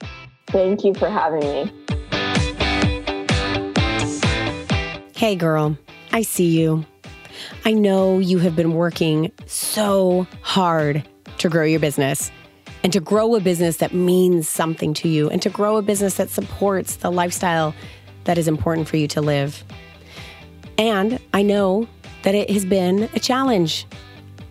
[0.47, 1.71] Thank you for having me.
[5.15, 5.77] Hey, girl,
[6.11, 6.85] I see you.
[7.65, 11.07] I know you have been working so hard
[11.39, 12.31] to grow your business
[12.83, 16.15] and to grow a business that means something to you and to grow a business
[16.15, 17.73] that supports the lifestyle
[18.25, 19.63] that is important for you to live.
[20.77, 21.87] And I know
[22.23, 23.85] that it has been a challenge.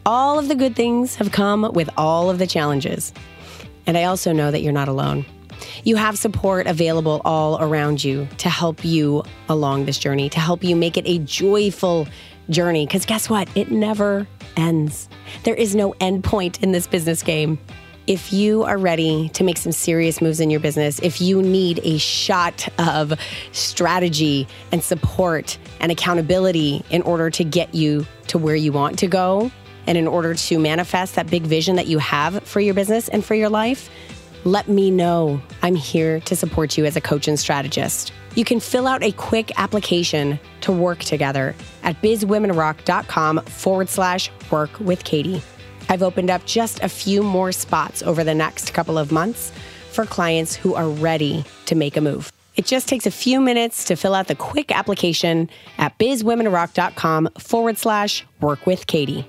[0.06, 3.12] All of the good things have come with all of the challenges.
[3.86, 5.24] And I also know that you're not alone.
[5.84, 10.64] You have support available all around you to help you along this journey, to help
[10.64, 12.08] you make it a joyful
[12.50, 12.86] journey.
[12.86, 13.48] Because guess what?
[13.56, 14.26] It never
[14.56, 15.08] ends.
[15.44, 17.58] There is no end point in this business game.
[18.06, 21.80] If you are ready to make some serious moves in your business, if you need
[21.84, 23.12] a shot of
[23.52, 29.06] strategy and support and accountability in order to get you to where you want to
[29.06, 29.52] go,
[29.86, 33.24] and in order to manifest that big vision that you have for your business and
[33.24, 33.88] for your life,
[34.44, 35.40] let me know.
[35.62, 38.12] I'm here to support you as a coach and strategist.
[38.34, 44.70] You can fill out a quick application to work together at bizwomenrock.com forward slash work
[44.80, 45.42] with Katie.
[45.88, 49.52] I've opened up just a few more spots over the next couple of months
[49.90, 52.32] for clients who are ready to make a move.
[52.56, 57.78] It just takes a few minutes to fill out the quick application at bizwomenrock.com forward
[57.78, 59.26] slash work with Katie.